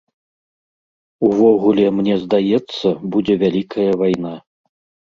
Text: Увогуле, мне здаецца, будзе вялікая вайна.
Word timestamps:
Увогуле, 1.27 1.85
мне 1.99 2.15
здаецца, 2.25 2.87
будзе 3.13 3.33
вялікая 3.47 3.91
вайна. 4.03 4.35